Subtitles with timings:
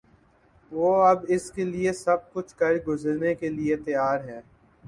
[0.71, 4.41] وہ اب اس کے لیے سب کچھ کر گزرنے کے لیے تیار ہیں۔